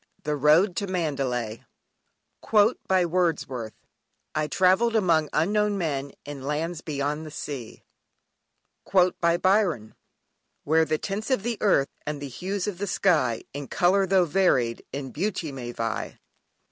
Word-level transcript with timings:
THE 0.23 0.35
ROAD 0.35 0.75
TO 0.75 0.87
MANDALAY. 0.87 1.63
"I 2.91 3.37
travelled 4.49 4.95
among 4.95 5.29
unknown 5.31 5.77
men, 5.77 6.11
In 6.25 6.41
lands 6.41 6.81
beyond 6.81 7.23
the 7.23 7.29
Sea." 7.29 7.83
(Wordsworth). 8.91 9.93
"Where 10.63 10.85
the 10.85 10.97
tints 10.97 11.29
of 11.29 11.43
the 11.43 11.59
earth, 11.61 11.89
and 12.07 12.19
the 12.19 12.29
hues 12.29 12.65
of 12.65 12.79
the 12.79 12.87
sky, 12.87 13.43
In 13.53 13.67
colour 13.67 14.07
tho' 14.07 14.25
varied, 14.25 14.83
in 14.91 15.11
beauty 15.11 15.51
may 15.51 15.71
vie." 15.71 16.17